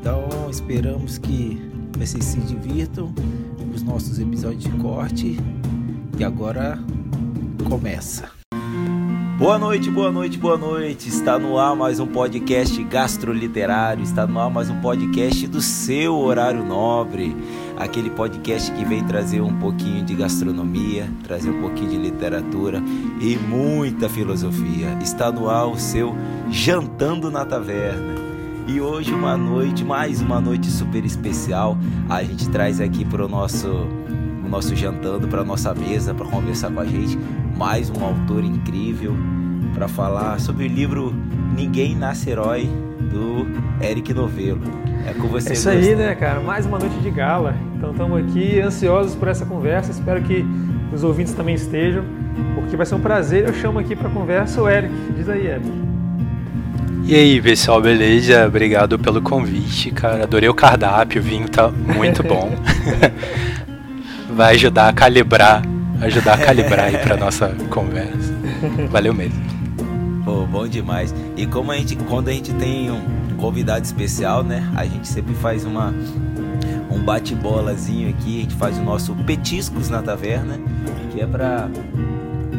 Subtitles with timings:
[0.00, 1.60] Então esperamos que
[1.98, 3.12] vocês se divirtam
[3.58, 5.36] com os nossos episódios de corte
[6.16, 6.78] e agora
[7.68, 8.30] começa.
[9.36, 11.08] Boa noite, boa noite, boa noite.
[11.08, 16.16] Está no ar mais um podcast gastroliterário, está no ar mais um podcast do seu
[16.16, 17.36] horário nobre.
[17.76, 22.82] Aquele podcast que vem trazer um pouquinho de gastronomia, trazer um pouquinho de literatura
[23.20, 24.96] e muita filosofia.
[25.02, 26.14] Está no ar o seu
[26.50, 28.27] Jantando na Taverna.
[28.68, 33.28] E hoje uma noite, mais uma noite super especial, a gente traz aqui para o
[33.28, 37.18] nosso, o nosso jantando, para nossa mesa, para conversar com a gente,
[37.56, 39.16] mais um autor incrível
[39.72, 41.14] para falar sobre o livro
[41.56, 42.68] Ninguém Nasce Herói
[43.10, 43.46] do
[43.82, 44.60] Eric Novello.
[45.06, 45.48] É com você.
[45.48, 46.38] É isso aí, né, cara?
[46.40, 47.56] Mais uma noite de gala.
[47.74, 49.92] Então estamos aqui ansiosos por essa conversa.
[49.92, 50.44] Espero que
[50.92, 52.04] os ouvintes também estejam,
[52.54, 53.46] porque vai ser um prazer.
[53.48, 54.92] Eu chamo aqui para conversa o Eric.
[55.16, 55.97] Diz aí, Eric.
[57.08, 58.46] E aí, pessoal, beleza?
[58.46, 60.24] Obrigado pelo convite, cara.
[60.24, 62.50] Adorei o cardápio, o vinho tá muito bom.
[64.36, 65.62] Vai ajudar a calibrar,
[66.02, 68.34] ajudar a calibrar aí pra nossa conversa.
[68.90, 69.42] Valeu mesmo.
[70.22, 71.14] Pô, bom demais.
[71.34, 73.00] E como a gente, quando a gente tem um
[73.38, 74.70] convidado especial, né?
[74.76, 75.94] A gente sempre faz uma
[76.90, 80.60] um bate-bolazinho aqui, a gente faz o nosso petiscos na taverna,
[81.10, 81.70] que é pra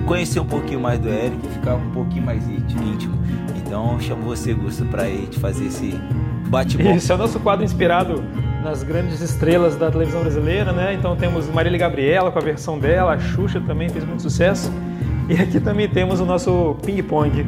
[0.08, 3.19] conhecer um pouquinho mais do Eric, ficar um pouquinho mais íntimo.
[3.70, 5.92] Então chamo você, Gusto, para gente fazer esse
[6.48, 6.96] bate-bola.
[6.96, 8.24] Esse é o nosso quadro inspirado
[8.64, 10.96] nas grandes estrelas da televisão brasileira, né?
[10.96, 14.72] Então temos Marília Gabriela com a versão dela, a Xuxa também fez muito sucesso.
[15.30, 17.46] E aqui também temos o nosso ping-pong.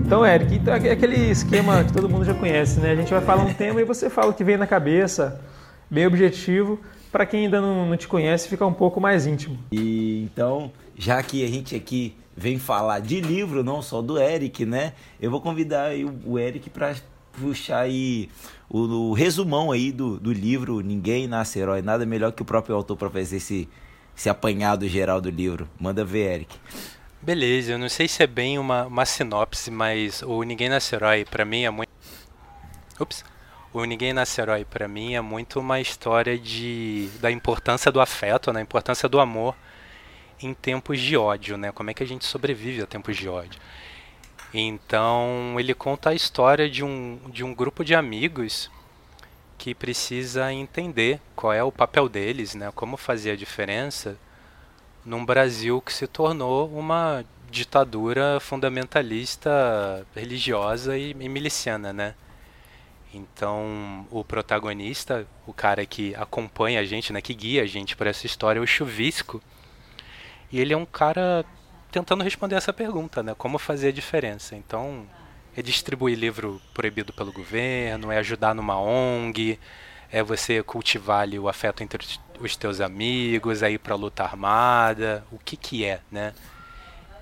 [0.00, 2.90] Então, Eric, então é aquele esquema que todo mundo já conhece, né?
[2.90, 5.40] A gente vai falar um tema e você fala o que vem na cabeça,
[5.88, 6.78] bem objetivo,
[7.10, 9.56] para quem ainda não, não te conhece ficar um pouco mais íntimo.
[9.72, 14.64] E então, já que a gente aqui vem falar de livro, não só do Eric,
[14.64, 14.92] né?
[15.20, 15.90] Eu vou convidar
[16.24, 16.94] o Eric para
[17.32, 18.30] puxar aí
[18.70, 21.82] o, o, resumão aí do, do livro Ninguém Nasce Herói.
[21.82, 23.68] Nada melhor que o próprio autor para fazer esse,
[24.16, 25.68] esse apanhado geral do livro.
[25.80, 26.56] Manda ver, Eric.
[27.20, 31.24] Beleza, eu não sei se é bem uma, uma sinopse, mas o Ninguém Nasce Herói
[31.24, 31.90] para mim é muito...
[33.00, 33.24] Ups.
[33.72, 38.52] O Ninguém Nasce Herói para mim é muito uma história de, da importância do afeto,
[38.52, 38.60] né?
[38.60, 39.56] a importância do amor
[40.40, 41.72] em tempos de ódio, né?
[41.72, 43.60] Como é que a gente sobrevive a tempos de ódio?
[44.52, 48.70] Então ele conta a história de um, de um grupo de amigos
[49.58, 52.70] que precisa entender qual é o papel deles, né?
[52.74, 54.16] Como fazer a diferença
[55.04, 62.14] num Brasil que se tornou uma ditadura fundamentalista religiosa e, e miliciana, né?
[63.12, 68.06] Então, o protagonista, o cara que acompanha a gente, né, que guia a gente por
[68.06, 69.42] essa história, é o Chuvisco
[70.50, 71.44] e ele é um cara
[71.90, 73.34] tentando responder essa pergunta, né?
[73.36, 74.54] Como fazer a diferença.
[74.56, 75.06] Então,
[75.56, 79.58] é distribuir livro proibido pelo governo, é ajudar numa ONG,
[80.10, 82.06] é você cultivar ali o afeto entre
[82.40, 86.32] os teus amigos, é ir para luta armada, o que que é, né?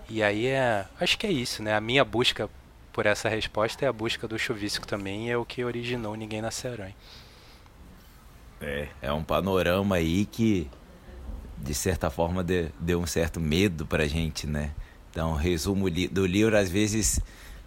[0.09, 1.75] E aí é, acho que é isso, né?
[1.75, 2.49] A minha busca
[2.93, 6.67] por essa resposta é a busca do chuvisco também, é o que originou Ninguém Nasce
[6.67, 6.95] Herói.
[8.61, 10.71] É, é um panorama aí que
[11.59, 14.71] de certa forma de, deu um certo medo pra gente, né?
[15.11, 17.21] Então, o resumo do livro às vezes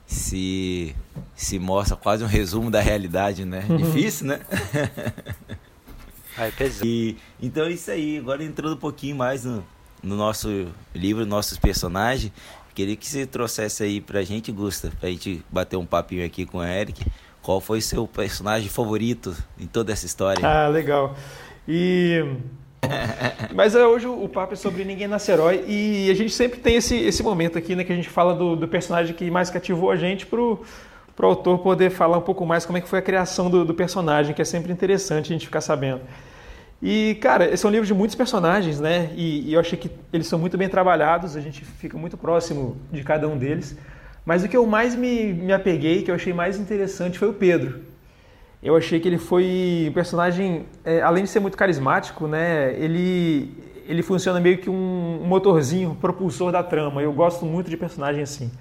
[0.06, 0.96] se
[1.36, 3.66] se mostra quase um resumo da realidade, né?
[3.70, 3.78] Uhum.
[3.86, 4.42] Difícil, né?
[6.38, 6.86] ah, é pesado.
[6.86, 8.18] E, então é isso aí.
[8.18, 9.64] Agora entrando um pouquinho mais no,
[10.02, 12.32] no nosso livro, nossos personagens,
[12.74, 16.58] queria que você trouxesse aí pra gente, Gusta, pra gente bater um papinho aqui com
[16.58, 17.06] o Eric.
[17.42, 20.46] Qual foi seu personagem favorito em toda essa história?
[20.46, 21.16] Ah, legal.
[21.68, 22.24] E
[23.54, 26.76] mas é, hoje o papo é sobre Ninguém Nasce Herói e a gente sempre tem
[26.76, 29.92] esse, esse momento aqui, né, que a gente fala do, do personagem que mais cativou
[29.92, 30.64] a gente pro,
[31.16, 33.74] pro autor poder falar um pouco mais como é que foi a criação do, do
[33.74, 36.02] personagem, que é sempre interessante a gente ficar sabendo.
[36.82, 39.12] E, cara, esse é um livro de muitos personagens, né?
[39.16, 42.78] E, e, eu achei que eles são muito bem trabalhados, a gente fica muito próximo
[42.90, 43.78] de cada um deles.
[44.26, 47.34] Mas o que eu mais me, me apeguei, que eu achei mais interessante, foi o
[47.34, 47.82] Pedro.
[48.62, 52.74] Eu achei que ele foi um personagem, é, além de ser muito carismático, né?
[52.78, 53.56] Ele,
[53.88, 57.02] ele funciona meio que um, motorzinho, propulsor da trama.
[57.02, 58.52] Eu gosto muito de personagem assim.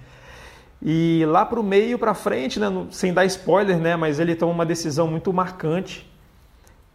[0.80, 4.52] E lá para o meio, para frente, né, sem dar spoiler, né, mas ele toma
[4.52, 6.08] uma decisão muito marcante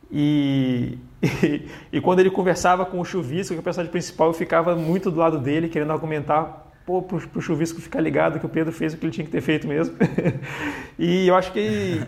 [0.09, 4.33] E, e, e, quando ele conversava com o Chuvisco, que é o personagem principal, eu
[4.33, 8.49] ficava muito do lado dele, querendo argumentar pô, pro, pro Chuvisco ficar ligado que o
[8.49, 9.95] Pedro fez o que ele tinha que ter feito mesmo.
[10.97, 11.99] e eu acho que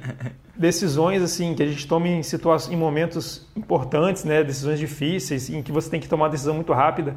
[0.57, 5.61] decisões assim que a gente toma em situações, em momentos importantes, né, decisões difíceis, em
[5.61, 7.15] que você tem que tomar uma decisão muito rápida,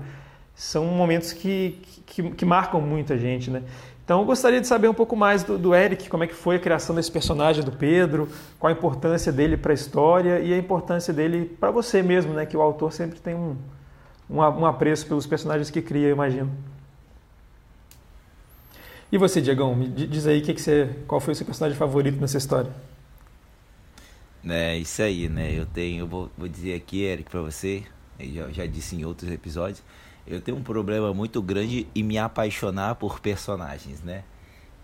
[0.54, 3.62] são momentos que, que, que marcam muito a gente, né?
[4.04, 6.56] Então, eu gostaria de saber um pouco mais do, do, Eric, como é que foi
[6.56, 8.26] a criação desse personagem do Pedro,
[8.58, 12.46] qual a importância dele para a história e a importância dele para você mesmo, né?
[12.46, 13.54] Que o autor sempre tem um,
[14.28, 16.50] um, um apreço pelos personagens que cria, eu imagino.
[19.12, 22.18] E você, Diegão, me diz aí que que você, qual foi o seu personagem favorito
[22.18, 22.70] nessa história?
[24.46, 25.52] É isso aí, né?
[25.52, 27.82] Eu tenho, eu vou, vou dizer aqui, Eric, para você,
[28.18, 29.82] eu já, já disse em outros episódios,
[30.26, 34.24] eu tenho um problema muito grande em me apaixonar por personagens, né?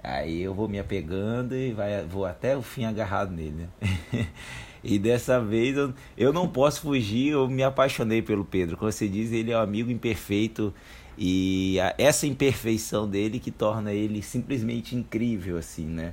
[0.03, 4.29] Aí eu vou me apegando e vai, vou até o fim agarrado nele, né?
[4.85, 8.77] e dessa vez eu, eu não posso fugir, eu me apaixonei pelo Pedro.
[8.77, 10.75] Como você diz, ele é um amigo imperfeito
[11.17, 16.13] e a, essa imperfeição dele que torna ele simplesmente incrível, assim, né?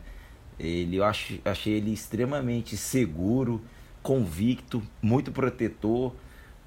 [0.60, 3.62] Ele, eu acho, achei ele extremamente seguro,
[4.04, 6.14] convicto, muito protetor,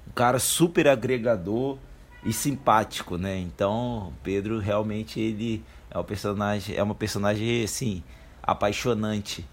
[0.07, 1.77] um cara super agregador
[2.23, 3.37] e simpático, né?
[3.37, 8.03] Então, Pedro realmente ele é um personagem, é uma personagem assim,
[8.43, 9.45] apaixonante.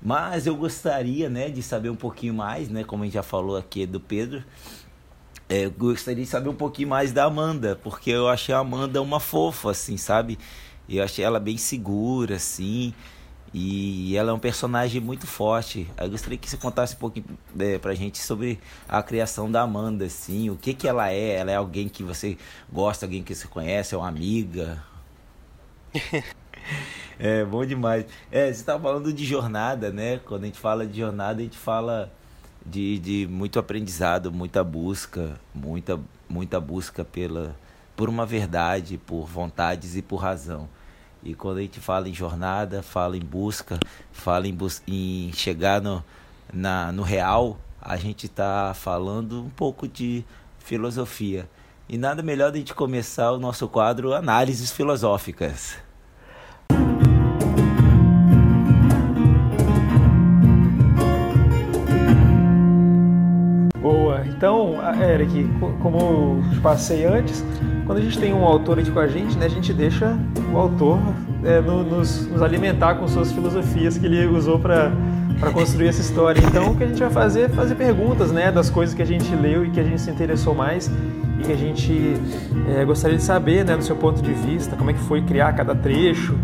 [0.00, 3.56] Mas eu gostaria, né, de saber um pouquinho mais, né, como a gente já falou
[3.56, 4.44] aqui do Pedro.
[5.48, 9.00] É, eu gostaria de saber um pouquinho mais da Amanda, porque eu achei a Amanda
[9.00, 10.38] uma fofa, assim, sabe?
[10.88, 12.94] Eu achei ela bem segura, assim.
[13.52, 15.90] E ela é um personagem muito forte.
[15.96, 17.26] Eu gostaria que você contasse um pouquinho
[17.58, 21.36] é, pra gente sobre a criação da Amanda, assim, o que que ela é?
[21.36, 22.36] Ela é alguém que você
[22.70, 24.82] gosta, alguém que você conhece, é uma amiga?
[27.18, 28.04] é, bom demais.
[28.30, 30.18] É, você estava falando de jornada, né?
[30.18, 32.12] Quando a gente fala de jornada, a gente fala
[32.64, 35.98] de, de muito aprendizado, muita busca, muita,
[36.28, 37.56] muita busca pela,
[37.96, 40.68] por uma verdade, por vontades e por razão.
[41.28, 43.78] E quando a gente fala em jornada, fala em busca,
[44.10, 46.02] fala em, bus em chegar no,
[46.50, 50.24] na, no real, a gente está falando um pouco de
[50.58, 51.46] filosofia.
[51.86, 55.76] E nada melhor a gente começar o nosso quadro Análises Filosóficas.
[64.38, 65.50] Então, Eric,
[65.82, 67.44] como eu passei antes,
[67.84, 70.16] quando a gente tem um autor aqui com a gente, né, a gente deixa
[70.54, 71.00] o autor
[71.42, 74.92] é, no, nos, nos, alimentar com suas filosofias que ele usou para
[75.40, 76.40] para construir essa história.
[76.40, 79.04] Então, o que a gente vai fazer é fazer perguntas, né, das coisas que a
[79.04, 80.90] gente leu e que a gente se interessou mais
[81.38, 82.14] e que a gente
[82.68, 85.52] é, gostaria de saber, né, do seu ponto de vista, como é que foi criar
[85.52, 86.36] cada trecho.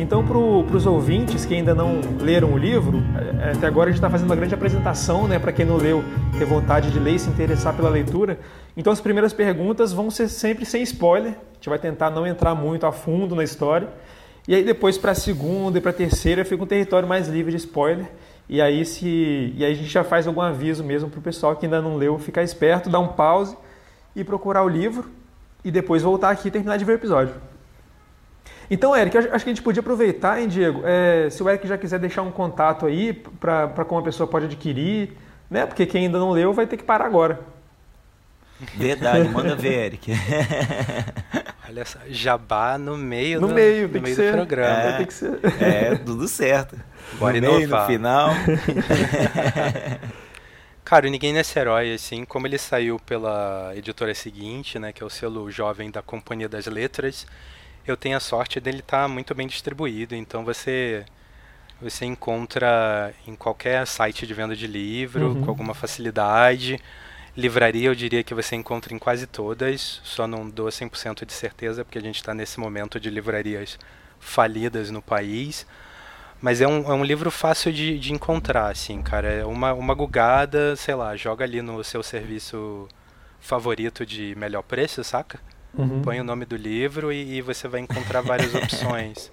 [0.00, 3.02] Então, para os ouvintes que ainda não leram o livro,
[3.38, 6.02] é, até agora a gente está fazendo uma grande apresentação, né, para quem não leu,
[6.38, 8.38] ter vontade de ler e se interessar pela leitura.
[8.74, 11.32] Então, as primeiras perguntas vão ser sempre sem spoiler.
[11.32, 13.88] A gente vai tentar não entrar muito a fundo na história.
[14.48, 17.52] E aí depois para a segunda e para a terceira fica um território mais livre
[17.52, 18.10] de spoiler.
[18.48, 21.54] E aí se e aí a gente já faz algum aviso mesmo para o pessoal
[21.54, 23.56] que ainda não leu ficar esperto, dar um pause
[24.16, 25.10] e procurar o livro
[25.62, 27.34] e depois voltar aqui e terminar de ver o episódio.
[28.70, 30.82] Então, Eric, acho que a gente podia aproveitar, hein, Diego?
[30.84, 34.44] É, se o Eric já quiser deixar um contato aí para como a pessoa pode
[34.44, 35.10] adquirir,
[35.50, 35.66] né?
[35.66, 37.40] Porque quem ainda não leu vai ter que parar agora.
[38.76, 40.12] Verdade, manda ver, Eric.
[41.68, 44.32] Olha só, jabá no meio no do, meio, no tem meio que ser.
[44.32, 44.80] do programa.
[44.80, 45.40] É, tem que ser.
[45.60, 46.76] é tudo certo.
[47.14, 48.30] Bora no meio, no final.
[50.84, 55.06] Cara, o Ninguém Nesse Herói, assim, como ele saiu pela editora seguinte, né, que é
[55.06, 57.26] o selo jovem da Companhia das Letras,
[57.86, 61.04] eu tenho a sorte dele estar tá muito bem distribuído, então você
[61.80, 65.40] você encontra em qualquer site de venda de livro, Uhum.
[65.44, 66.78] com alguma facilidade.
[67.36, 71.84] Livraria, eu diria que você encontra em quase todas, só não dou 100% de certeza,
[71.84, 73.78] porque a gente está nesse momento de livrarias
[74.18, 75.66] falidas no país.
[76.40, 79.28] Mas é um, é um livro fácil de, de encontrar, assim, cara.
[79.28, 82.88] É uma, uma gugada, sei lá, joga ali no seu serviço
[83.40, 85.40] favorito de melhor preço, saca?
[85.76, 86.02] Uhum.
[86.02, 89.30] Põe o nome do livro e, e você vai encontrar várias opções.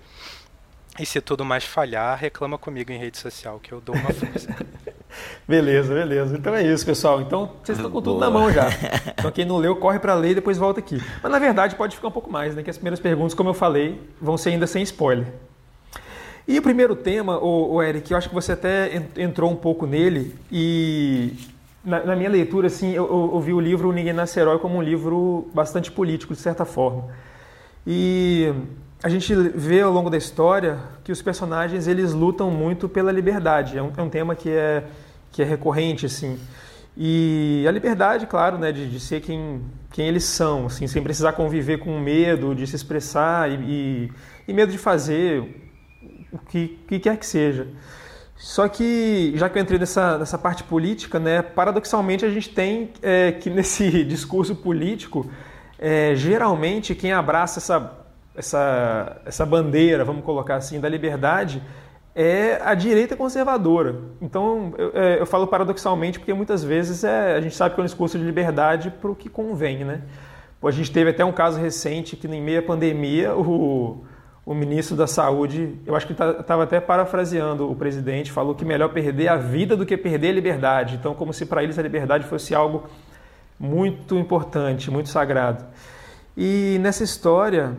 [0.99, 4.55] E se tudo mais falhar, reclama comigo em rede social, que eu dou uma força.
[5.47, 6.37] Beleza, beleza.
[6.37, 7.21] Então é isso, pessoal.
[7.21, 8.25] Então vocês estão com tudo Boa.
[8.25, 8.67] na mão já.
[9.17, 11.01] Então quem não leu, corre para ler e depois volta aqui.
[11.23, 12.61] Mas na verdade pode ficar um pouco mais, né?
[12.61, 15.25] Que as primeiras perguntas, como eu falei, vão ser ainda sem spoiler.
[16.47, 19.55] E o primeiro tema, o, o Eric, eu acho que você até en- entrou um
[19.55, 21.33] pouco nele e
[21.87, 24.77] na, na minha leitura, assim, eu, eu, eu vi o livro Ninguém Nasce Herói como
[24.77, 27.05] um livro bastante político, de certa forma.
[27.85, 28.53] E
[29.01, 33.77] a gente vê ao longo da história que os personagens eles lutam muito pela liberdade.
[33.77, 34.83] É um, é um tema que é,
[35.31, 36.37] que é recorrente, assim.
[36.97, 39.61] E a liberdade, claro, né, de, de ser quem,
[39.93, 44.11] quem eles são, assim, sem precisar conviver com medo de se expressar e, e,
[44.45, 45.71] e medo de fazer
[46.33, 47.65] o que, que, quer que seja.
[48.37, 52.91] Só que, já que eu entrei nessa, nessa parte política, né, paradoxalmente a gente tem
[53.01, 55.29] é, que nesse discurso político,
[55.79, 57.91] é, geralmente quem abraça essa,
[58.35, 61.63] essa, essa bandeira, vamos colocar assim, da liberdade,
[62.13, 63.95] é a direita conservadora.
[64.21, 67.83] Então, eu, é, eu falo paradoxalmente porque muitas vezes é, a gente sabe que é
[67.83, 70.01] um discurso de liberdade para o que convém, né?
[70.63, 74.03] A gente teve até um caso recente que, em meio à pandemia, o,
[74.47, 78.63] o ministro da Saúde, eu acho que estava tá, até parafraseando o presidente, falou que
[78.63, 80.95] melhor perder a vida do que perder a liberdade.
[80.95, 82.85] Então, como se para eles a liberdade fosse algo
[83.59, 85.65] muito importante, muito sagrado.
[86.37, 87.75] E nessa história,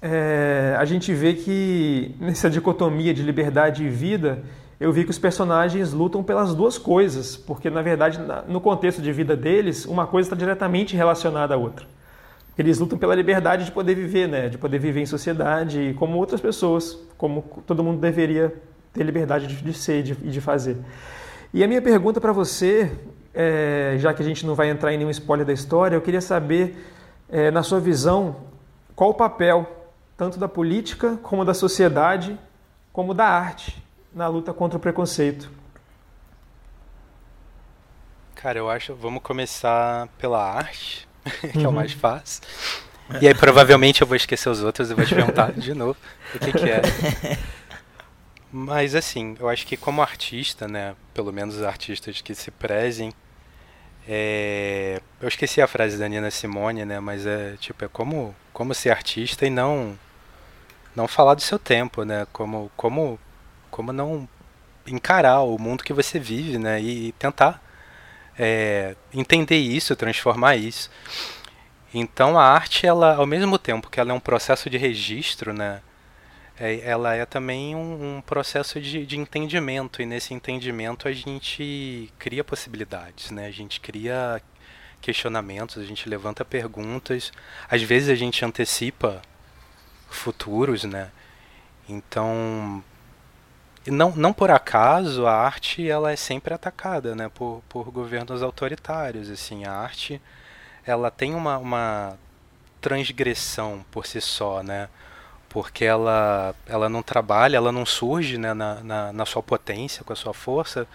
[0.00, 4.44] é, a gente vê que nessa dicotomia de liberdade e vida,
[4.78, 9.10] eu vi que os personagens lutam pelas duas coisas, porque na verdade, no contexto de
[9.10, 11.84] vida deles, uma coisa está diretamente relacionada à outra.
[12.58, 14.48] Eles lutam pela liberdade de poder viver, né?
[14.48, 18.54] de poder viver em sociedade como outras pessoas, como todo mundo deveria
[18.92, 20.78] ter liberdade de, ser e de, de, fazer.
[21.52, 22.90] E a minha pergunta para você,
[23.34, 26.22] é, já que a gente não vai entrar em nenhum spoiler da história, eu queria
[26.22, 26.76] saber,
[27.28, 28.36] é, na sua visão,
[28.94, 29.70] qual o papel
[30.16, 32.38] tanto da política como da sociedade,
[32.92, 33.84] como da arte
[34.14, 35.50] na luta contra o preconceito.
[38.34, 41.06] Cara, eu acho, vamos começar pela arte,
[41.52, 41.64] que uhum.
[41.64, 41.74] é o uhum.
[41.74, 42.42] mais fácil.
[43.20, 45.96] E aí provavelmente eu vou esquecer os outros e vou te perguntar de novo
[46.34, 46.82] o que, que é.
[48.50, 53.12] Mas assim, eu acho que como artista, né, pelo menos os artistas que se prezem,
[54.08, 55.00] é...
[55.20, 58.90] eu esqueci a frase da Nina Simone, né, mas é tipo, é como, como ser
[58.90, 59.98] artista e não
[60.96, 62.26] não falar do seu tempo, né?
[62.32, 63.18] Como, como,
[63.70, 64.26] como não
[64.86, 66.80] encarar o mundo que você vive, né?
[66.80, 67.62] E, tentar
[68.38, 70.90] é, entender isso, transformar isso.
[71.92, 75.80] Então a arte, ela, ao mesmo tempo que ela é um processo de registro, né?
[76.58, 82.10] É, ela é também um, um processo de, de, entendimento e nesse entendimento a gente
[82.18, 83.46] cria possibilidades, né?
[83.46, 84.40] A gente cria
[85.00, 87.30] questionamentos, a gente levanta perguntas,
[87.68, 89.20] às vezes a gente antecipa
[90.08, 91.10] futuros, né?
[91.88, 92.82] Então,
[93.86, 97.28] não, não por acaso a arte ela é sempre atacada, né?
[97.28, 100.20] Por, por governos autoritários, assim, a arte
[100.84, 102.18] ela tem uma, uma
[102.80, 104.88] transgressão por si só, né?
[105.48, 110.12] Porque ela, ela não trabalha, ela não surge né, na, na, na sua potência, com
[110.12, 110.86] a sua força,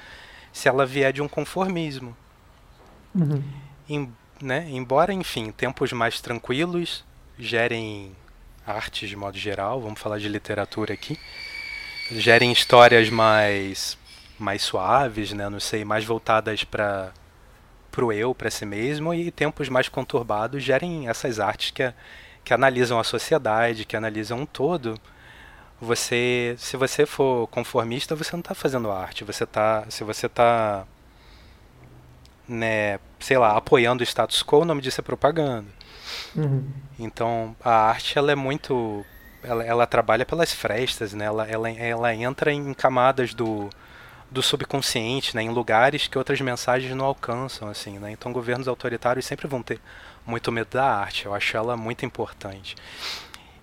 [0.53, 2.15] se ela vier de um conformismo.
[3.13, 3.43] Uhum.
[3.89, 7.03] Em, né, embora, enfim, tempos mais tranquilos
[7.37, 8.15] gerem
[8.65, 11.19] artes de modo geral, vamos falar de literatura aqui,
[12.11, 13.97] gerem histórias mais
[14.39, 17.11] mais suaves, né, não sei, mais voltadas para
[17.91, 21.93] pro eu, para si mesmo e tempos mais conturbados gerem essas artes que
[22.43, 24.99] que analisam a sociedade, que analisam um todo.
[25.79, 30.85] Você, se você for conformista, você não está fazendo arte, você tá, se você está
[32.47, 35.67] né, sei lá, apoiando o status quo, o nome disso é propaganda.
[36.35, 36.67] Uhum.
[36.99, 39.05] Então a arte ela é muito,
[39.43, 41.25] ela, ela trabalha pelas frestas, né?
[41.25, 43.69] Ela, ela, ela entra em camadas do,
[44.29, 45.43] do subconsciente, né?
[45.43, 48.11] Em lugares que outras mensagens não alcançam, assim, né?
[48.11, 49.79] Então governos autoritários sempre vão ter
[50.25, 51.25] muito medo da arte.
[51.25, 52.75] Eu acho ela muito importante.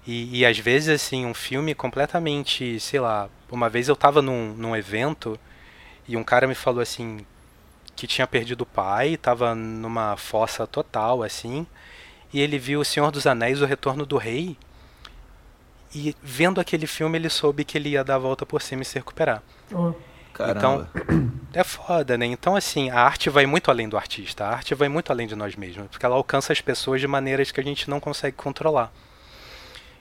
[0.06, 4.54] E, e às vezes, assim, um filme completamente, sei lá, uma vez eu estava num,
[4.54, 5.38] num evento
[6.06, 7.26] e um cara me falou assim
[7.94, 11.66] que tinha perdido o pai, estava numa fossa total, assim,
[12.32, 14.56] e ele viu O Senhor dos Anéis, O Retorno do Rei.
[15.94, 18.84] E vendo aquele filme, ele soube que ele ia dar a volta por cima e
[18.84, 19.42] se recuperar.
[19.72, 19.92] Oh.
[20.50, 20.86] Então,
[21.52, 22.26] é foda, né?
[22.26, 24.44] Então, assim, a arte vai muito além do artista.
[24.44, 25.88] A arte vai muito além de nós mesmos.
[25.88, 28.92] Porque ela alcança as pessoas de maneiras que a gente não consegue controlar.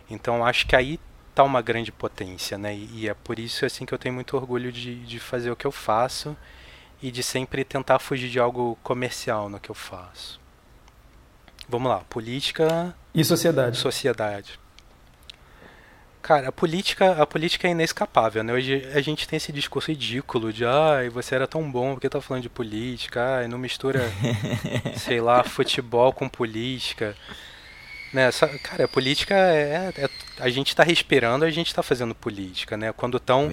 [0.10, 1.00] Então, acho que aí
[1.34, 2.76] tá uma grande potência, né?
[2.76, 5.66] E é por isso, assim, que eu tenho muito orgulho de, de fazer o que
[5.66, 6.38] eu faço
[7.02, 10.40] e de sempre tentar fugir de algo comercial no que eu faço.
[11.70, 13.78] Vamos lá, política e sociedade.
[13.78, 14.60] Sociedade.
[16.28, 18.52] Cara, a política, a política é inescapável, né?
[18.52, 22.20] Hoje a gente tem esse discurso ridículo de ai, você era tão bom, porque tá
[22.20, 23.38] falando de política?
[23.38, 24.02] Ai, não mistura,
[25.00, 27.16] sei lá, futebol com política.
[28.12, 28.30] Né?
[28.62, 32.92] Cara, a política é, é, a gente tá respirando, a gente tá fazendo política, né?
[32.92, 33.50] Quando estão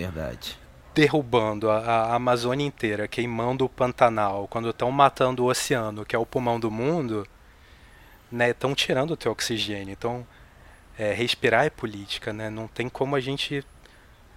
[0.93, 6.19] derrubando a, a, Amazônia inteira, queimando o Pantanal, quando estão matando o oceano, que é
[6.19, 7.25] o pulmão do mundo,
[8.33, 9.93] estão né, tirando o teu oxigênio.
[9.93, 10.27] Então,
[10.99, 12.49] é, respirar é política, né?
[12.51, 13.65] Não tem como a gente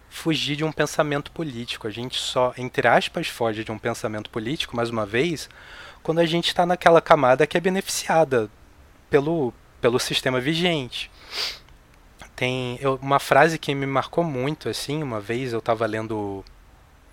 [0.10, 1.88] fugir de um pensamento político.
[1.88, 5.50] A gente só, entre aspas, foge de um pensamento político, mais uma vez,
[6.02, 8.50] quando a gente está naquela camada que é beneficiada
[9.10, 11.12] pelo, pelo sistema vigente.
[12.36, 16.44] Tem eu, uma frase que me marcou muito, assim, uma vez eu estava lendo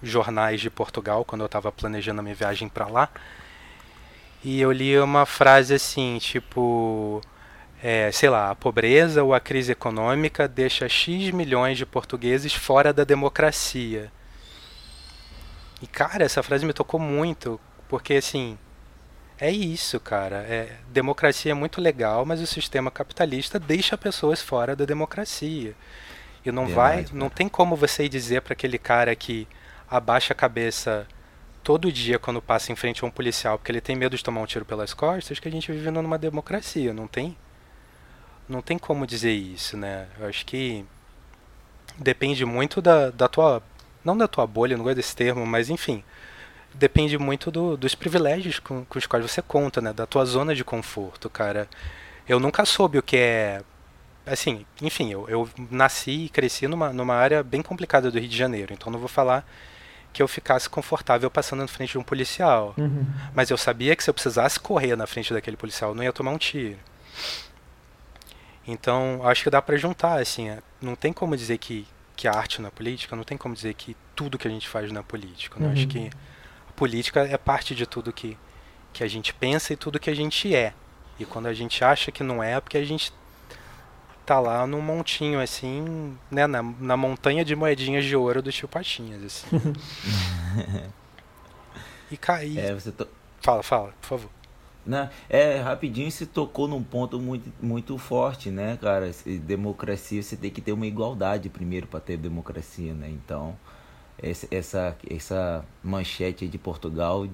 [0.03, 3.09] jornais de Portugal, quando eu estava planejando a minha viagem para lá,
[4.43, 7.23] e eu li uma frase assim, tipo
[7.87, 12.95] é, sei lá, a pobreza ou a crise econômica deixa X milhões de portugueses fora
[12.95, 14.11] da democracia.
[15.83, 18.57] E cara, essa frase me tocou muito, porque assim,
[19.39, 20.37] é isso, cara.
[20.49, 25.75] É, democracia é muito legal, mas o sistema capitalista deixa pessoas fora da democracia.
[26.43, 29.47] E não Verdade, vai, não tem como você dizer para aquele cara que
[29.91, 31.07] abaixa a cabeça
[31.63, 34.41] todo dia quando passa em frente a um policial porque ele tem medo de tomar
[34.41, 37.37] um tiro pelas costas que a gente vive numa democracia, não tem?
[38.49, 40.07] Não tem como dizer isso, né?
[40.19, 40.85] Eu acho que
[41.99, 43.63] depende muito da, da tua.
[44.05, 46.05] Não da tua bolha, não gosto desse termo, mas enfim.
[46.75, 49.93] Depende muito do, dos privilégios com, com os quais você conta, né?
[49.93, 51.69] Da tua zona de conforto, cara.
[52.29, 53.63] Eu nunca soube o que é.
[54.27, 58.37] Assim, enfim, eu, eu nasci e cresci numa, numa área bem complicada do Rio de
[58.37, 59.47] Janeiro, então não vou falar
[60.15, 62.73] que eu ficasse confortável passando na frente de um policial.
[62.79, 63.05] Uhum.
[63.35, 66.13] Mas eu sabia que se eu precisasse correr na frente daquele policial, eu não ia
[66.13, 66.79] tomar um tiro.
[68.67, 72.33] Então, acho que dá para juntar, assim, é, não tem como dizer que, que a
[72.33, 75.61] arte na política, não tem como dizer que tudo que a gente faz na política.
[75.61, 75.67] Né?
[75.67, 75.73] Uhum.
[75.73, 76.11] Acho que
[76.69, 78.39] a política é parte de tudo que,
[78.93, 80.73] que a gente pensa e tudo que a gente é.
[81.19, 83.13] E quando a gente acha que não é, é porque a gente
[84.25, 88.67] tá lá num montinho, assim, né, na, na montanha de moedinhas de ouro do tio
[88.67, 89.47] Patinhas, assim.
[92.11, 92.59] e cair.
[92.59, 93.07] É, você to...
[93.41, 94.31] Fala, fala, por favor.
[94.87, 95.11] Né?
[95.31, 99.11] É, rapidinho se tocou num ponto muito, muito forte, né, cara?
[99.43, 103.09] Democracia, você tem que ter uma igualdade primeiro para ter democracia, né?
[103.09, 103.57] Então,
[104.51, 107.27] essa, essa manchete de Portugal,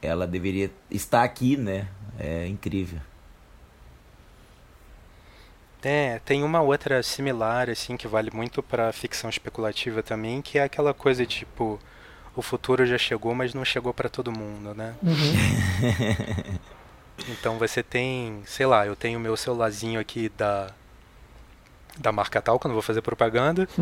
[0.00, 1.88] ela deveria estar aqui, né?
[2.18, 3.00] É incrível.
[5.82, 10.62] É, tem uma outra similar, assim, que vale muito para ficção especulativa também, que é
[10.62, 11.78] aquela coisa tipo
[12.34, 14.94] o futuro já chegou, mas não chegou para todo mundo, né?
[15.02, 16.58] Uhum.
[17.30, 20.70] então você tem, sei lá, eu tenho meu celularzinho aqui da
[21.96, 23.68] da marca tal, que eu não vou fazer propaganda.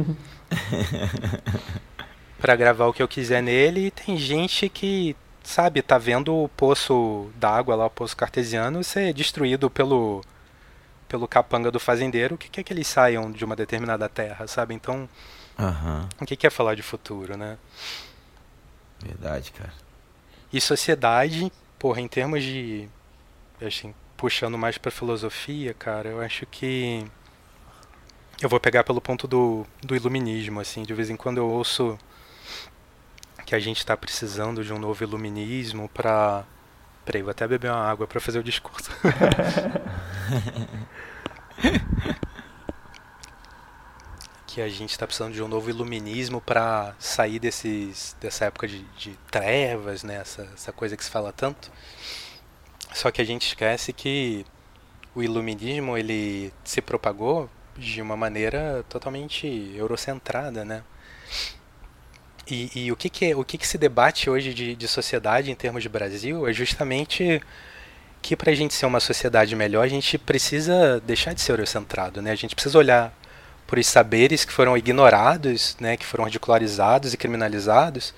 [2.38, 6.48] para gravar o que eu quiser nele, e tem gente que, sabe, tá vendo o
[6.48, 10.22] poço d'água lá, o poço cartesiano, ser destruído pelo
[11.08, 14.46] pelo capanga do fazendeiro, o que, que é que eles saiam de uma determinada terra,
[14.46, 14.74] sabe?
[14.74, 15.06] Então,
[15.58, 16.08] uhum.
[16.18, 17.58] o que, que é falar de futuro, né?
[19.02, 19.72] Verdade, cara.
[20.52, 22.88] E sociedade, porra, em termos de.
[23.60, 27.04] Assim, puxando mais pra filosofia, cara, eu acho que.
[28.40, 30.82] Eu vou pegar pelo ponto do, do iluminismo, assim.
[30.82, 31.98] De vez em quando eu ouço
[33.46, 36.44] que a gente está precisando de um novo iluminismo para.
[37.04, 38.90] Peraí, vou até beber uma água para fazer o discurso.
[44.52, 48.82] que a gente está precisando de um novo iluminismo para sair desses, dessa época de,
[48.98, 50.16] de trevas, né?
[50.16, 51.72] Essa, essa, coisa que se fala tanto.
[52.92, 54.44] Só que a gente esquece que
[55.14, 60.84] o iluminismo ele se propagou de uma maneira totalmente eurocentrada, né?
[62.46, 65.54] E, e o, que, que, o que, que se debate hoje de, de sociedade em
[65.54, 67.40] termos de Brasil é justamente
[68.20, 72.20] que para a gente ser uma sociedade melhor, a gente precisa deixar de ser eurocentrado,
[72.20, 72.32] né?
[72.32, 73.21] A gente precisa olhar
[73.72, 78.12] por saberes que foram ignorados, né, que foram ridicularizados e criminalizados,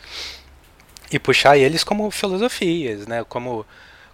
[1.12, 3.64] e puxar eles como filosofias, né, como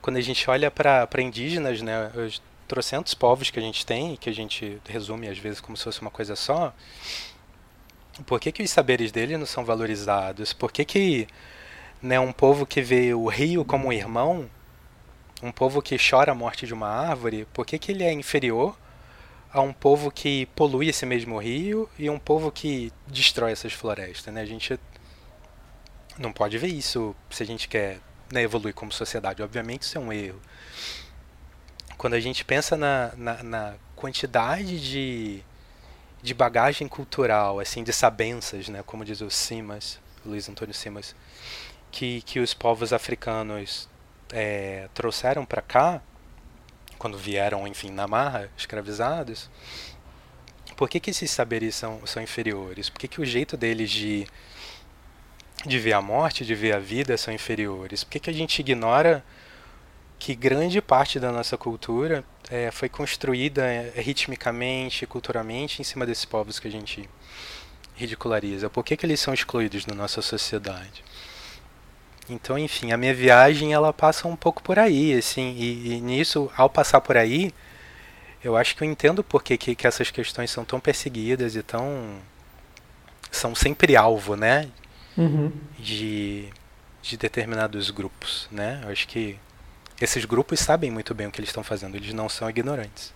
[0.03, 4.29] quando a gente olha para indígenas, né, os trocentos povos que a gente tem, que
[4.29, 6.75] a gente resume às vezes como se fosse uma coisa só,
[8.27, 10.53] por que, que os saberes dele não são valorizados?
[10.53, 11.27] Por que, que
[12.03, 14.47] né, um povo que vê o rio como um irmão,
[15.43, 18.77] um povo que chora a morte de uma árvore, por que, que ele é inferior
[19.53, 24.33] a um povo que polui esse mesmo rio e um povo que destrói essas florestas.
[24.33, 24.41] Né?
[24.41, 24.79] A gente
[26.19, 27.99] não pode ver isso se a gente quer
[28.33, 29.43] né, evoluir como sociedade.
[29.43, 30.41] Obviamente isso é um erro.
[31.99, 35.43] Quando a gente pensa na, na, na quantidade de,
[36.23, 41.15] de bagagem cultural, assim, de sabenças, né, como diz o Simas, Luiz Antônio Simas,
[41.91, 43.89] que, que os povos africanos
[44.33, 46.01] é, trouxeram para cá,
[47.01, 49.49] quando vieram, enfim, na marra, escravizados,
[50.77, 52.91] por que, que esses saberes são, são inferiores?
[52.91, 54.27] Por que, que o jeito deles de,
[55.65, 58.05] de ver a morte, de ver a vida, são inferiores?
[58.05, 59.25] Por que, que a gente ignora
[60.19, 66.27] que grande parte da nossa cultura é, foi construída é, ritmicamente, culturalmente, em cima desses
[66.27, 67.09] povos que a gente
[67.97, 68.69] ridiculariza?
[68.69, 71.03] Por que, que eles são excluídos da nossa sociedade?
[72.31, 76.51] Então, enfim, a minha viagem ela passa um pouco por aí, assim, e, e nisso,
[76.57, 77.53] ao passar por aí,
[78.43, 81.63] eu acho que eu entendo por que, que, que essas questões são tão perseguidas e
[81.63, 82.19] tão
[83.31, 84.69] são sempre alvo, né,
[85.17, 85.53] uhum.
[85.79, 86.49] de,
[87.03, 88.81] de determinados grupos, né?
[88.85, 89.39] Eu acho que
[90.01, 93.13] esses grupos sabem muito bem o que eles estão fazendo, eles não são ignorantes.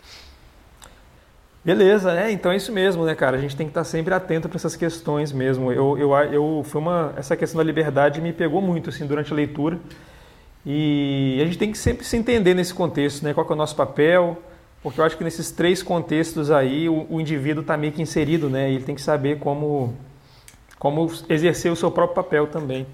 [1.64, 2.30] Beleza, né?
[2.30, 3.38] Então é isso mesmo, né, cara?
[3.38, 5.72] A gente tem que estar sempre atento para essas questões mesmo.
[5.72, 9.36] Eu, eu, eu foi uma essa questão da liberdade me pegou muito assim durante a
[9.36, 9.78] leitura.
[10.66, 13.32] E a gente tem que sempre se entender nesse contexto, né?
[13.32, 14.36] Qual é o nosso papel?
[14.82, 18.50] Porque eu acho que nesses três contextos aí o, o indivíduo está meio que inserido,
[18.50, 18.70] né?
[18.70, 19.94] Ele tem que saber como
[20.78, 22.86] como exercer o seu próprio papel também.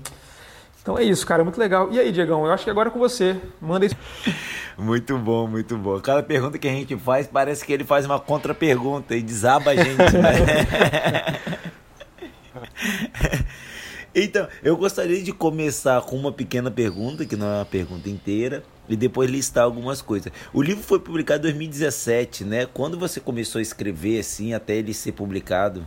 [0.82, 1.88] Então é isso, cara, muito legal.
[1.92, 3.36] E aí, Diegão, eu acho que agora é com você.
[3.60, 3.96] Manda isso.
[4.78, 6.00] Muito bom, muito bom.
[6.00, 9.76] Cada pergunta que a gente faz parece que ele faz uma contra-pergunta e desaba a
[9.76, 11.38] gente, né?
[14.14, 18.62] então, eu gostaria de começar com uma pequena pergunta, que não é uma pergunta inteira,
[18.88, 20.32] e depois listar algumas coisas.
[20.50, 22.64] O livro foi publicado em 2017, né?
[22.64, 25.86] Quando você começou a escrever assim, até ele ser publicado?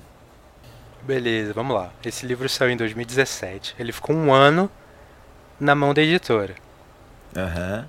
[1.02, 1.92] Beleza, vamos lá.
[2.06, 3.76] Esse livro saiu em 2017.
[3.80, 4.70] Ele ficou um ano
[5.60, 6.56] na mão da editora.
[7.36, 7.86] Uhum.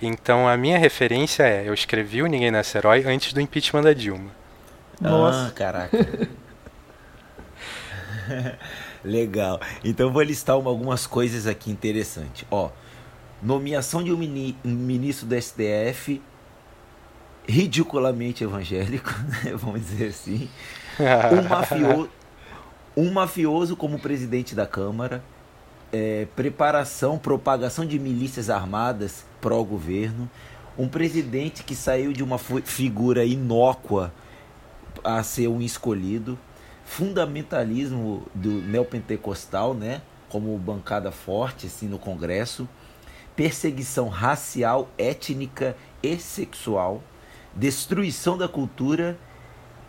[0.00, 3.92] Então a minha referência é, eu escrevi o Ninguém Nasce Herói antes do impeachment da
[3.92, 4.30] Dilma.
[5.00, 5.96] Nossa, ah, caraca.
[9.04, 9.60] Legal.
[9.84, 12.44] Então vou listar uma, algumas coisas aqui interessantes.
[12.50, 12.70] Ó,
[13.42, 16.20] nomeação de um, mini, um ministro do STF
[17.48, 19.54] ridiculamente evangélico, né?
[19.56, 20.48] vamos dizer assim.
[20.98, 22.10] Um mafioso,
[22.96, 25.22] um mafioso como presidente da Câmara
[25.92, 30.28] é, preparação, propagação de milícias armadas pró-governo,
[30.78, 34.12] um presidente que saiu de uma figura inócua
[35.02, 36.38] a ser um escolhido,
[36.84, 42.68] fundamentalismo do neopentecostal, né, como bancada forte assim no Congresso,
[43.34, 47.02] perseguição racial, étnica e sexual,
[47.54, 49.18] destruição da cultura,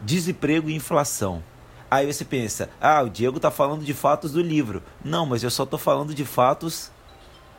[0.02, 1.44] desemprego e inflação.
[1.89, 4.84] Aí você pensa, ah, o Diego tá falando de fatos do livro.
[5.04, 6.91] Não, mas eu só tô falando de fatos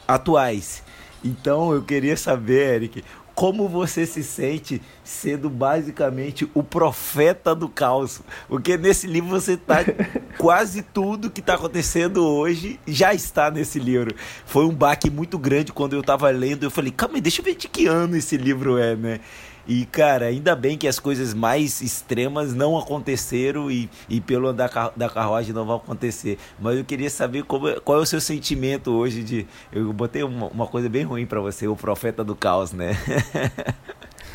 [0.07, 0.83] atuais.
[1.25, 3.03] Então eu queria saber, Eric,
[3.39, 8.21] como você se sente sendo basicamente o profeta do caos?
[8.49, 9.77] Porque nesse livro você tá
[10.37, 14.13] quase tudo que está acontecendo hoje já está nesse livro.
[14.45, 17.45] Foi um baque muito grande quando eu estava lendo, eu falei, calma aí, deixa eu
[17.45, 19.21] ver de que ano esse livro é, né?
[19.69, 24.71] E, cara, ainda bem que as coisas mais extremas não aconteceram e, e pelo andar
[24.97, 26.39] da carruagem não vão acontecer.
[26.59, 29.47] Mas eu queria saber como, qual é o seu sentimento hoje de.
[29.71, 32.97] Eu botei uma, uma coisa bem ruim para você, o profeta do caos, né?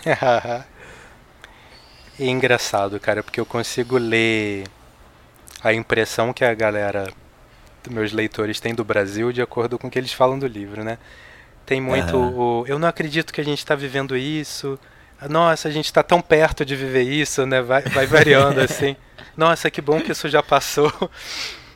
[2.19, 4.65] é engraçado, cara, porque eu consigo ler
[5.63, 7.11] a impressão que a galera,
[7.89, 10.99] meus leitores, têm do Brasil de acordo com o que eles falam do livro, né?
[11.65, 12.61] Tem muito uhum.
[12.61, 12.67] o.
[12.67, 14.77] Eu não acredito que a gente está vivendo isso
[15.29, 17.61] nossa, a gente está tão perto de viver isso, né?
[17.61, 18.95] Vai, vai variando assim.
[19.35, 20.91] Nossa, que bom que isso já passou.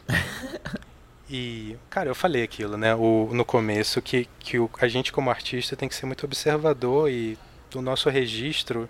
[1.30, 5.30] E, cara, eu falei aquilo, né, o, no começo, que, que o, a gente como
[5.30, 7.38] artista tem que ser muito observador e
[7.76, 8.88] o nosso registro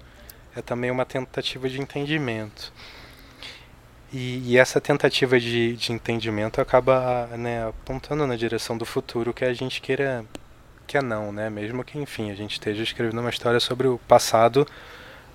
[0.55, 2.71] é também uma tentativa de entendimento.
[4.13, 9.43] E, e essa tentativa de, de entendimento acaba né, apontando na direção do futuro que
[9.43, 10.23] a gente queira
[10.87, 11.49] que é não, né?
[11.49, 14.65] Mesmo que, enfim, a gente esteja escrevendo uma história sobre o passado,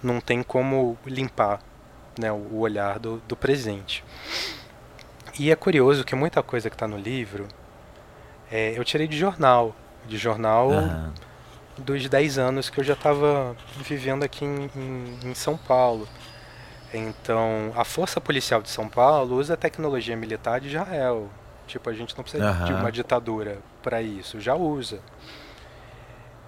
[0.02, 1.60] não tem como limpar
[2.18, 4.02] né, o olhar do, do presente.
[5.38, 7.46] E é curioso que muita coisa que está no livro
[8.50, 9.74] é, eu tirei de jornal,
[10.06, 11.12] de jornal uhum.
[11.78, 16.06] dos 10 anos que eu já estava vivendo aqui em, em, em, São Paulo.
[16.92, 21.30] Então, a Força Policial de São Paulo usa a tecnologia militar de Israel.
[21.66, 22.64] Tipo, a gente não precisa uhum.
[22.66, 25.00] de uma ditadura para isso, já usa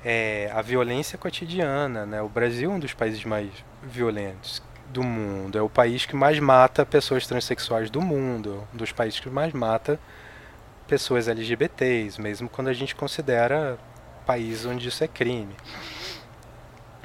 [0.05, 2.05] é, a violência cotidiana.
[2.05, 2.21] Né?
[2.21, 3.49] O Brasil é um dos países mais
[3.83, 5.57] violentos do mundo.
[5.57, 8.67] É o país que mais mata pessoas transexuais do mundo.
[8.75, 9.99] Um dos países que mais mata
[10.87, 13.79] pessoas LGBTs, mesmo quando a gente considera
[14.27, 15.57] país onde isso é crime.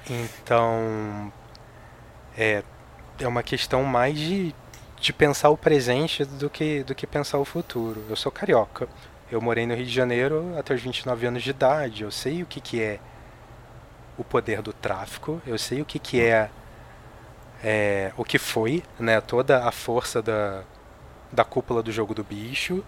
[0.09, 1.31] Então,
[2.37, 2.63] é,
[3.19, 4.55] é uma questão mais de,
[4.99, 8.03] de pensar o presente do que, do que pensar o futuro.
[8.09, 8.87] Eu sou carioca.
[9.31, 12.03] Eu morei no Rio de Janeiro até os 29 anos de idade.
[12.03, 12.99] Eu sei o que, que é
[14.17, 15.39] o poder do tráfico.
[15.45, 16.49] Eu sei o que, que é,
[17.63, 19.21] é o que foi, né?
[19.21, 20.63] Toda a força da,
[21.31, 22.83] da cúpula do jogo do bicho.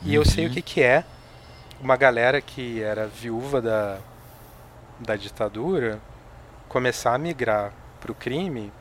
[0.00, 0.14] E uhum.
[0.14, 0.54] eu sei o uhum.
[0.54, 1.04] que, que é
[1.80, 3.98] uma galera que era viúva da,
[4.98, 6.00] da ditadura
[6.66, 8.72] começar a migrar para o crime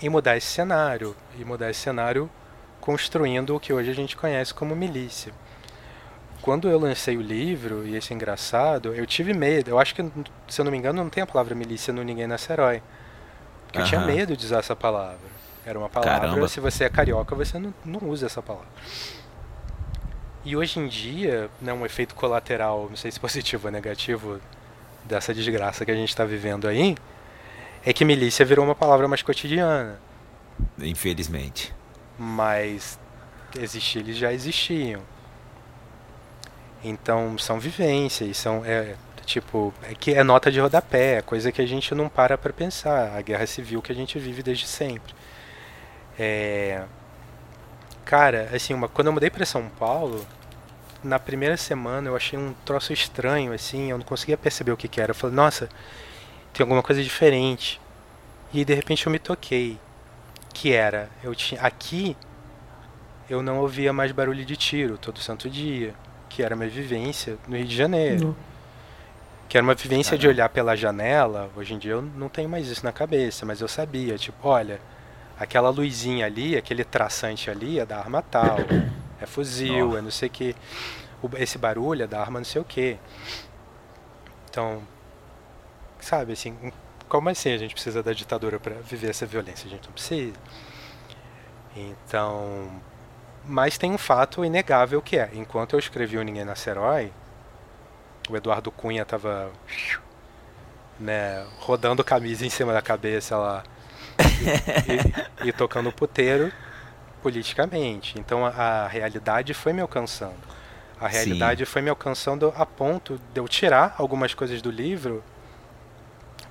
[0.00, 1.16] e mudar esse cenário.
[1.36, 2.30] E mudar esse cenário
[2.80, 5.32] construindo o que hoje a gente conhece como milícia.
[6.42, 9.70] Quando eu lancei o livro, e esse é engraçado, eu tive medo.
[9.70, 10.02] Eu acho que,
[10.48, 12.82] se eu não me engano, não tem a palavra milícia no Ninguém Nasce Herói.
[13.66, 15.18] Porque eu tinha medo de usar essa palavra.
[15.64, 16.48] Era uma palavra, Caramba.
[16.48, 18.68] se você é carioca, você não, não usa essa palavra.
[20.44, 24.40] E hoje em dia, né, um efeito colateral, não sei se positivo ou negativo,
[25.04, 26.96] dessa desgraça que a gente está vivendo aí,
[27.84, 30.00] é que milícia virou uma palavra mais cotidiana.
[30.78, 31.74] Infelizmente.
[32.18, 32.98] Mas
[33.58, 35.02] existir eles já existiam.
[36.82, 38.94] Então são vivências, são é,
[39.26, 42.52] tipo, é que é nota de rodapé, é coisa que a gente não para para
[42.52, 45.14] pensar, a guerra civil que a gente vive desde sempre.
[46.18, 46.82] É,
[48.04, 50.26] cara, assim, uma, quando eu mudei para São Paulo,
[51.02, 54.88] na primeira semana eu achei um troço estranho, assim, eu não conseguia perceber o que,
[54.88, 55.12] que era.
[55.12, 55.68] Eu falei, nossa,
[56.52, 57.80] tem alguma coisa diferente.
[58.52, 59.78] E de repente eu me toquei,
[60.52, 62.16] que era, eu tinha aqui
[63.30, 65.94] eu não ouvia mais barulho de tiro todo santo dia,
[66.30, 68.28] que era minha vivência no Rio de Janeiro.
[68.28, 68.36] Não.
[69.48, 71.50] Que era uma vivência de olhar pela janela.
[71.56, 74.80] Hoje em dia eu não tenho mais isso na cabeça, mas eu sabia, tipo, olha,
[75.38, 78.58] aquela luzinha ali, aquele traçante ali é da arma tal,
[79.20, 79.98] é fuzil, Ó.
[79.98, 80.54] é não sei o que.
[81.36, 82.96] Esse barulho é da arma não sei o que.
[84.48, 84.82] Então,
[86.00, 86.56] sabe, assim,
[87.08, 89.66] como assim a gente precisa da ditadura para viver essa violência?
[89.66, 90.38] A gente não precisa.
[91.76, 92.70] Então,
[93.44, 97.12] mas tem um fato inegável que é, enquanto eu escrevi o Ninguém Nasce Herói,
[98.28, 99.50] o Eduardo Cunha tava
[100.98, 103.62] né, rodando camisa em cima da cabeça lá
[104.88, 106.52] e, e- e tocando puteiro
[107.22, 108.18] politicamente.
[108.18, 110.36] Então a, a realidade foi me alcançando.
[111.00, 111.14] A Sim.
[111.14, 115.24] realidade foi me alcançando a ponto de eu tirar algumas coisas do livro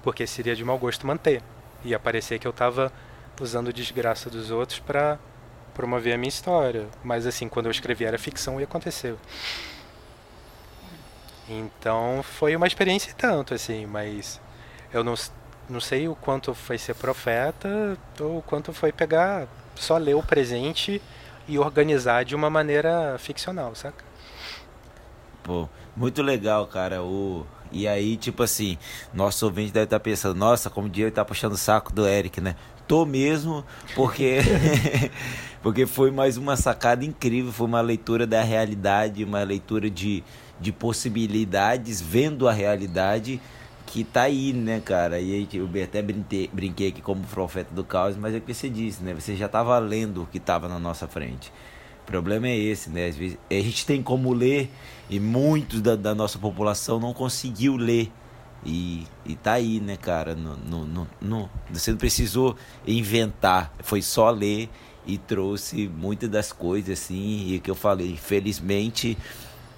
[0.02, 1.42] porque seria de mau gosto manter.
[1.84, 2.92] Ia parecer que eu tava
[3.40, 5.18] usando desgraça dos outros para
[5.74, 6.88] promover a minha história.
[7.04, 9.18] Mas assim, quando eu escrevi era ficção e aconteceu.
[11.50, 14.40] Então foi uma experiência tanto, assim, mas
[14.94, 15.16] eu não,
[15.68, 20.22] não sei o quanto foi ser profeta ou o quanto foi pegar, só ler o
[20.22, 21.02] presente
[21.48, 24.06] e organizar de uma maneira ficcional, saca?
[25.42, 27.02] Pô, muito legal, cara.
[27.02, 27.46] O...
[27.72, 28.78] E aí, tipo assim,
[29.12, 32.08] nosso ouvinte deve estar pensando, nossa, como o dia ele tá puxando o saco do
[32.08, 32.56] Eric, né?
[32.88, 34.40] Tô mesmo, porque
[35.62, 40.24] porque foi mais uma sacada incrível, foi uma leitura da realidade, uma leitura de,
[40.60, 43.42] de possibilidades, vendo a realidade
[43.86, 45.20] que tá aí, né, cara?
[45.20, 48.54] E aí eu até brinquei, brinquei aqui como profeta do caos, mas é o que
[48.54, 49.14] você disse, né?
[49.16, 51.52] Você já tava lendo o que tava na nossa frente.
[52.04, 53.08] O problema é esse, né?
[53.08, 54.70] Às vezes a gente tem como ler
[55.10, 58.12] e muitos da, da nossa população não conseguiu ler.
[58.66, 60.36] E, e tá aí, né, cara?
[60.36, 64.70] No, no, no, no- você não precisou inventar, foi só ler
[65.06, 69.18] e trouxe muitas das coisas, assim, e que eu falei, infelizmente,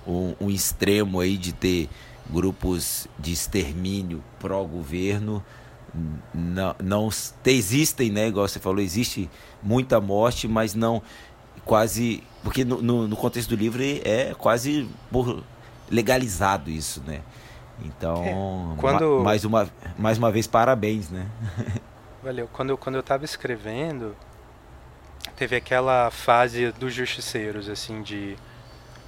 [0.08, 1.90] um, um extremo aí de ter
[2.30, 5.44] grupos de extermínio pró-governo
[6.34, 7.10] não, não
[7.46, 8.28] existem, né?
[8.28, 9.30] Igual você falou, existe
[9.62, 11.02] muita morte, mas não
[11.66, 12.24] quase.
[12.44, 14.88] Porque no, no, no contexto do livro é quase
[15.90, 17.22] legalizado isso, né?
[17.84, 21.28] Então, É, quando- ma- mais, uma, mais uma vez, parabéns, né?
[22.24, 22.48] Valeu.
[22.54, 24.16] Quando, eu- quando eu tava escrevendo,
[25.42, 28.38] teve aquela fase dos justiceiros, assim, de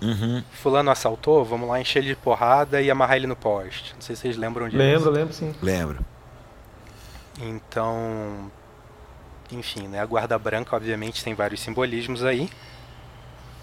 [0.01, 0.43] Uhum.
[0.51, 3.93] fulano assaltou, vamos lá encher ele de porrada e amarrar ele no poste.
[3.93, 4.79] Não sei se vocês lembram disso.
[4.79, 5.53] Lembro, lembro sim.
[5.61, 6.03] Lembro.
[7.39, 8.51] Então,
[9.51, 9.99] enfim, né?
[9.99, 12.49] A guarda branca, obviamente, tem vários simbolismos aí,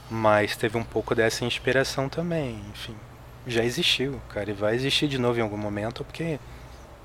[0.08, 2.62] mas teve um pouco dessa inspiração também.
[2.70, 2.94] Enfim,
[3.48, 6.38] já existiu, cara, e vai existir de novo em algum momento, porque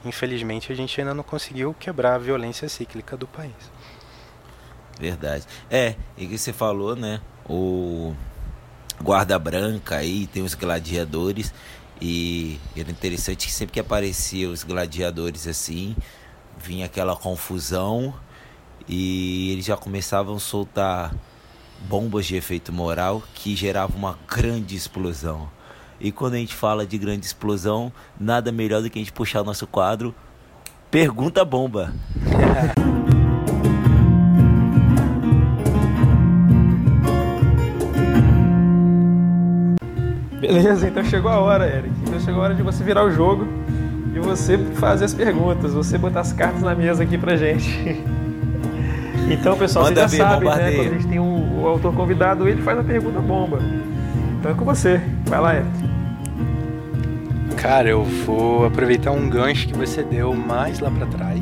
[0.06, 3.73] infelizmente a gente ainda não conseguiu quebrar a violência cíclica do país.
[4.99, 5.45] Verdade.
[5.69, 7.19] É, e que você falou, né?
[7.47, 8.13] O
[9.01, 11.53] guarda branca aí, tem os gladiadores.
[12.01, 15.95] E era interessante que sempre que aparecia os gladiadores assim,
[16.58, 18.13] vinha aquela confusão
[18.88, 21.15] e eles já começavam a soltar
[21.88, 25.49] bombas de efeito moral que geravam uma grande explosão.
[25.99, 29.41] E quando a gente fala de grande explosão, nada melhor do que a gente puxar
[29.41, 30.13] o nosso quadro
[30.91, 31.93] Pergunta Bomba.
[40.47, 41.91] Beleza, então chegou a hora, Eric.
[42.03, 43.47] Então chegou a hora de você virar o jogo
[44.13, 48.03] e você fazer as perguntas, você botar as cartas na mesa aqui pra gente.
[49.27, 50.71] Então, pessoal, Manda vocês já ver, sabem, né?
[50.75, 53.58] Quando a gente tem o, o autor convidado, ele faz a pergunta bomba.
[54.38, 55.01] Então é com você.
[55.25, 55.69] Vai lá, Eric.
[57.58, 61.35] Cara, eu vou aproveitar um gancho que você deu mais lá pra trás.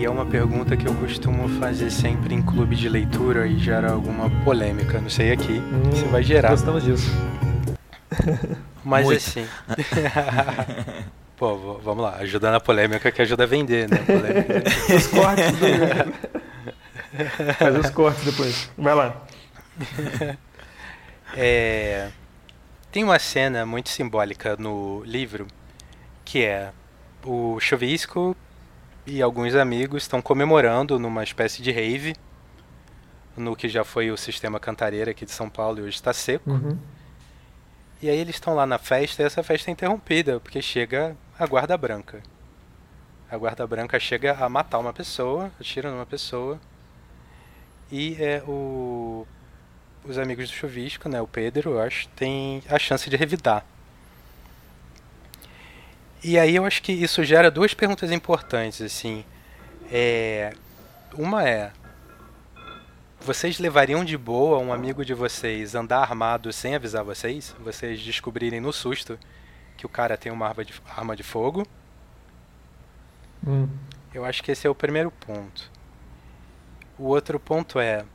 [0.00, 3.92] E é uma pergunta que eu costumo fazer sempre em clube de leitura e gera
[3.92, 4.98] alguma polêmica.
[4.98, 6.48] Não sei aqui hum, se vai gerar.
[6.48, 7.10] Gostamos disso.
[8.82, 9.18] Mas Muito.
[9.18, 9.46] assim.
[11.36, 13.98] Pô, vamos lá, ajuda na polêmica que ajuda a vender, né?
[14.96, 15.52] os cortes.
[15.52, 15.66] Do...
[17.58, 18.70] Faz os cortes depois.
[18.78, 19.22] Vai lá.
[21.36, 22.08] É,
[22.90, 25.46] tem uma cena muito simbólica no livro
[26.24, 26.72] que é
[27.22, 28.34] o chuvisco
[29.10, 32.14] e alguns amigos estão comemorando numa espécie de rave
[33.36, 36.48] no que já foi o sistema cantareira aqui de São Paulo e hoje está seco.
[36.48, 36.78] Uhum.
[38.00, 41.44] E aí eles estão lá na festa e essa festa é interrompida, porque chega a
[41.44, 42.22] guarda branca.
[43.28, 46.60] A guarda branca chega a matar uma pessoa, atira numa pessoa.
[47.90, 49.26] E é o
[50.04, 53.66] os amigos do chuvisco, né, o Pedro, eu acho, tem a chance de revidar.
[56.22, 59.24] E aí eu acho que isso gera duas perguntas importantes, assim.
[59.90, 60.52] É,
[61.14, 61.72] uma é
[63.22, 67.54] vocês levariam de boa um amigo de vocês andar armado sem avisar vocês?
[67.60, 69.18] Vocês descobrirem no susto
[69.76, 71.66] que o cara tem uma arma de, arma de fogo?
[73.46, 73.68] Hum.
[74.14, 75.70] Eu acho que esse é o primeiro ponto.
[76.98, 78.06] O outro ponto é: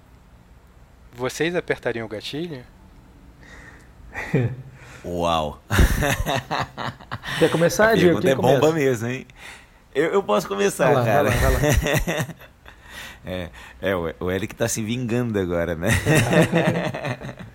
[1.13, 2.65] vocês apertariam o gatilho?
[5.05, 5.61] Uau!
[7.37, 8.27] Quer começar, A Diego?
[8.27, 9.27] é bomba mesmo, hein?
[9.93, 11.29] Eu, eu posso começar, vai lá, cara.
[11.29, 12.25] Vai lá, vai lá.
[13.27, 13.49] É,
[13.81, 15.89] é o Eric tá se vingando agora, né?